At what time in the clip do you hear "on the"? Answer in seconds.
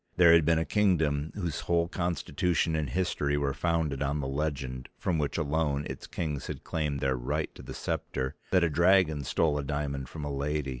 4.01-4.27